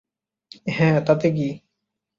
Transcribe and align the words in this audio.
হ্যাঁ, 0.69 0.97
তাতে 1.05 1.27
কী? 1.31 1.47